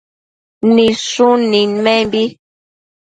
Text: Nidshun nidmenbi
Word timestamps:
Nidshun 0.75 1.39
nidmenbi 1.51 2.23